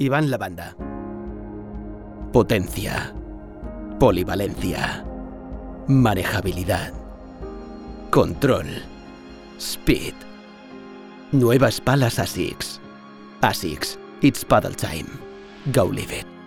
Iván 0.00 0.30
Lavanda. 0.30 0.76
Potencia. 2.32 3.12
Polivalencia. 3.98 5.04
Manejabilidad. 5.88 6.92
Control. 8.10 8.66
Speed. 9.58 10.14
Nuevas 11.32 11.80
palas 11.80 12.20
ASICS. 12.20 12.80
ASICS. 13.40 13.98
It's 14.22 14.44
paddle 14.44 14.76
time. 14.76 15.08
Go 15.72 15.86
live 15.86 16.12
it. 16.12 16.37